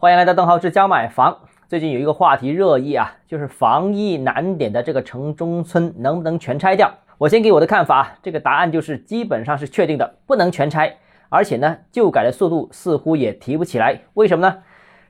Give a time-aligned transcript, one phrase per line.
[0.00, 1.40] 欢迎来到邓浩志教买房。
[1.68, 6.90] 最近有一个话题热议啊，就是防疫难点的这个城中村能不能全拆掉？
[7.18, 10.96] 我先给我的看法，这个答案就是基本上是确定的，不能全拆。
[11.28, 14.00] 而且呢，旧改的速度似乎也提不起来。
[14.14, 14.62] 为什么呢？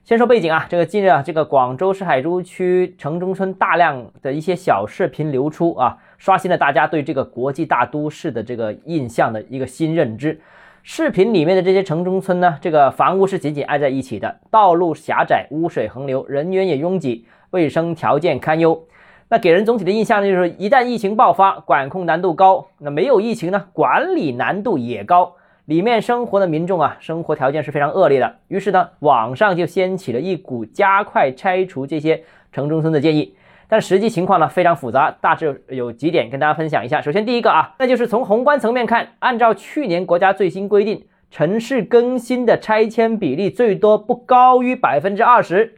[0.03, 10.41] 先说背景啊，这个近日啊，这个广州市海珠区城中村大量的一些小视频流出啊，刷新了大家对这个国际大都市的这个印象的一个新认知。
[10.83, 18.87] 视频里面的这些城中村呢，这个房屋是紧紧挨在一起的，道路狭窄，污水横流，人员也拥挤，卫生条件堪忧。
[19.29, 25.34] 那给人总体的印象呢，就是一旦疫情爆发，管控难度高；那没有疫情呢，管理难度也高。
[25.66, 28.37] 里面生活的民众啊，生活条件是非常恶劣的。
[28.48, 33.34] 于是呢，网上就掀起了一股加快拆除这些城中村的建议。
[33.70, 37.01] 但实际情况呢，非常复杂，大致有几点跟大家分享一下。
[37.01, 45.77] 首先，第一个啊，那就是从宏观层面看，按照去年国家最新规定，城市更新的拆迁比例最多不高于百分之二十，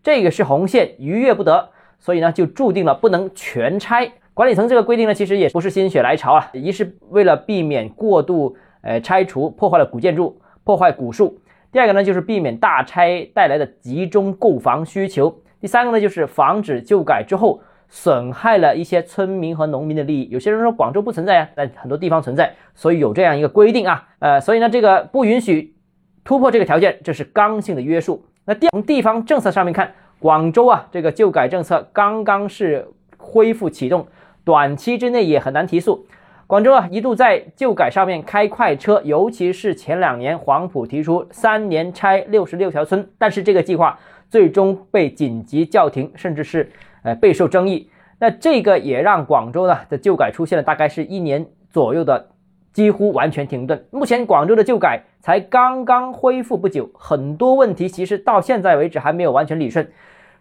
[0.00, 1.70] 这个是红线，逾越不得。
[1.98, 4.12] 所以呢，就注定了不能全拆。
[4.32, 8.56] 管理层这个规定呢，其实也不是心血来潮啊，一是为了避免过度。
[8.82, 11.40] 呃，拆除破坏了古建筑，破坏古树。
[11.72, 15.40] 第二个呢，就是避免大拆带来的集中购房需求。
[15.64, 20.28] 第三个呢，就是防止旧改之后损害了一些村民和农民的利益。
[20.28, 24.06] 有些人说广州不存在啊，但很多地方存在，所以有这样一个规定啊。
[24.18, 25.74] 呃，所以呢，这个不允许
[26.22, 28.26] 突破这个条件，这是刚性的约束。
[28.44, 34.06] 那第二从地方政策上面看，广州啊，这个旧改政策刚刚是恢复启动，
[34.44, 36.06] 短期之内也很难提速。
[36.46, 43.98] 广州啊，一度在旧改上面开快车，尤其是前两年，黄埔提出三年拆六十六条村，但是这个计划
[44.34, 46.68] 最终被紧急叫停，甚至是
[47.04, 47.88] 呃备受争议。
[48.18, 52.30] 那这个也让广州呢的旧改出现了大概是一年左右的
[52.72, 53.86] 几乎完全停顿。
[53.92, 59.88] 目前广州的旧改才刚刚恢复不久，很多问题其实到现在为止还没有完全理顺，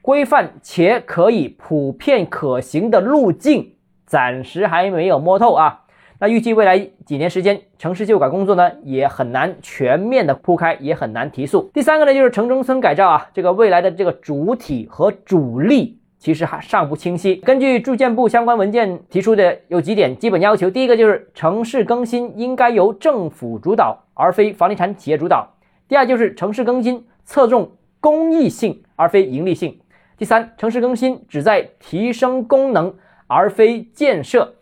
[0.01, 3.75] 规范且可以普遍可行的路径
[4.07, 5.82] 暂时还没有摸透啊。
[6.19, 11.69] 那预计未来几年时间，城市旧改工作呢也很难全面的铺开，也很难提速。
[11.73, 17.35] 第三个呢，就是城中村改造啊，这个未来的这个主体和主力其实还尚不清晰。
[17.37, 25.45] 根据住建部相关文件提出的有几点基本要求，第一个就是城市更新应该由政府主导，而非房地产企业主导；
[25.89, 29.73] 第二就是城市更新侧重公益性，而非盈利性；
[30.17, 32.93] 第三，城市更新旨在提升功能，
[33.27, 34.53] 而非建设。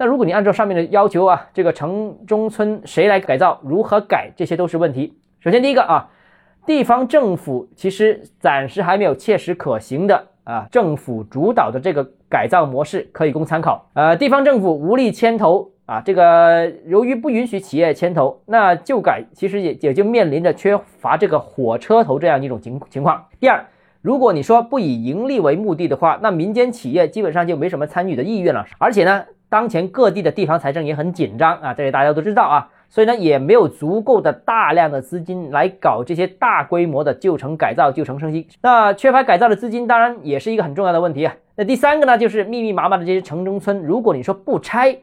[0.00, 5.12] 那如果你按照上面的要求啊，这个城中村谁来改造，如何改，这些都是问题。
[5.40, 6.08] 首先第一个啊，
[6.64, 13.90] 地方政府其实暂时还没有切实可行的啊政府主导的这个改造模式可以供参考。
[13.92, 23.26] 呃，地方政府无力牵头啊，这个由于不允许企业牵头，那旧改其实也也就面临着缺乏这个火车头这样一种情情况。
[23.38, 23.66] 第二，
[24.00, 29.26] 如果你说不以盈利为目的的话，那民间企业基本上就没什么参与的意愿了，而且呢。
[29.50, 38.46] 当前各地的地方财政也很紧张啊，这个大家都知道啊，所以呢也没有足够的大量的资金来搞这些大规模的旧城改造、旧城升级。
[38.62, 41.34] 那缺乏改造的资金，当然也是一个很重要的问题啊。
[41.56, 44.96] 那第三个呢，就是密密麻麻的这些城中村，如果你说不拆、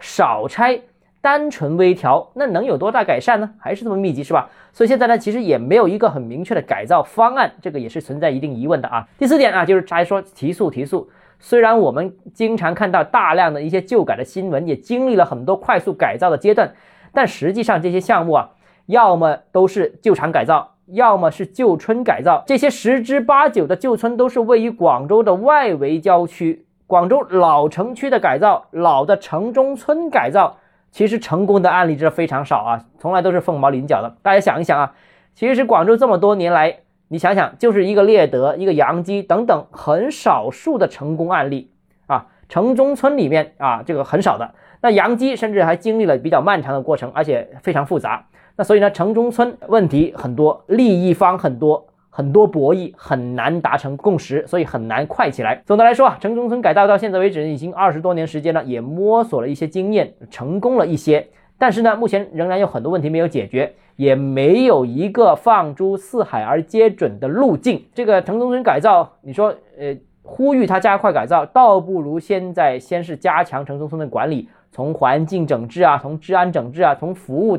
[0.00, 0.80] 少拆、
[1.20, 3.48] 单纯微调，那能有多大改善呢？
[3.56, 4.50] 还是这么密集是吧？
[4.72, 9.06] 所以现在呢，其实也没有一个很明确的改造方案，这个也是存在一定疑问的啊。
[9.16, 11.08] 第四点啊，就是还说提速提速。
[11.44, 16.72] 虽然我们经常看到大量的一些旧改的新闻，也经历了很多快速改造的阶段，
[17.12, 18.50] 但实际上这些项目啊，
[18.86, 22.44] 要么都是旧厂改造，要么是旧村改造。
[22.46, 26.64] 这些十之八九的旧村都是位于广州的外围郊区。
[26.86, 30.58] 广州老城区的改造，老的城中村改造，
[30.92, 34.14] 其实成功的案例是非常少啊，从来都是凤毛麟角的。
[34.22, 34.94] 大家想一想啊，
[35.34, 36.78] 其实广州这么多年来。
[37.12, 41.70] 你想想，就是一个猎德、一个杨基等等很少数的成功案例
[42.06, 44.50] 啊，城中村里面啊，这个很少的。
[44.80, 48.24] 那杨基甚至还经历了比较漫长的过程，而且非常复杂。
[48.56, 55.60] 那所以呢，城中村问题很多，利益方很多，很多博弈，很难达成共识，所以很难快起来。
[55.66, 61.28] 总的来说啊，城中村改造到现在为止已经二十多年时间了，也摸索了一些经验，成功了一些。
[61.62, 67.84] 但是呢，目前仍然有很多问题没有解决，也没有一个放诸四海而皆准的路径。
[67.94, 77.56] 这个城中村改造，你说，呃，呼吁他加快改造，倒不如现在先是加强城中村的管理，从环境整治啊，从治安整治啊，从服务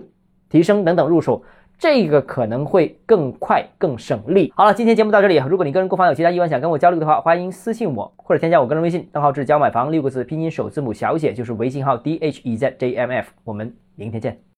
[0.49, 1.41] 提升等等入手。
[1.83, 4.53] 这个可能会更快更省力。
[4.55, 5.35] 好了，今天节目到这里。
[5.49, 13.33] 如果你个人购房有其他疑问想跟我交流的话，欢迎私信我或者添加我个人微信，账号是交买房六个字拼音首字母小写，就是微信号 d h e z j m f。
[13.43, 14.43] 我们明天见。